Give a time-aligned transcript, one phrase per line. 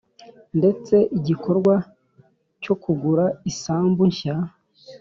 [0.59, 1.73] ndetse igikorwa
[2.63, 4.35] cyo kugura isambu nshya.